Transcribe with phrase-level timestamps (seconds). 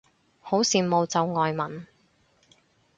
[0.41, 1.85] 好羨慕就外文